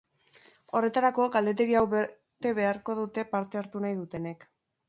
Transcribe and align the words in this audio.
Horretarako, 0.79 1.27
galdetegi 1.35 1.77
hau 1.81 1.85
bete 1.93 2.57
beharko 2.61 2.99
dute 3.03 3.29
parte 3.37 3.63
hartu 3.63 3.83
nahi 3.87 4.01
dutenek. 4.03 4.53